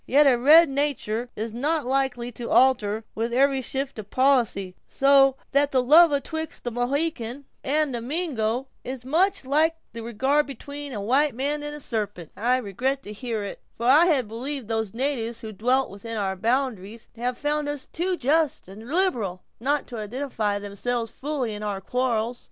[0.07, 5.35] Yet a red natur' is not likely to alter with every shift of policy; so
[5.51, 10.91] that the love atwixt a Mohican and a Mingo is much like the regard between
[10.91, 14.67] a white man and a sarpent." "I regret to hear it; for I had believed
[14.67, 19.85] those natives who dwelt within our boundaries had found us too just and liberal, not
[19.89, 22.39] to identify themselves fully with our quarrels."